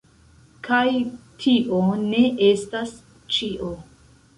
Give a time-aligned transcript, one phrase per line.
[0.67, 0.87] Kaj
[1.45, 2.99] tio ne estas
[3.39, 3.75] ĉio!